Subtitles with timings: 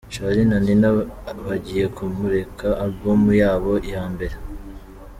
[0.13, 0.89] Charly na Nina
[1.47, 4.35] bagiye kumurika album yabo ya mbere.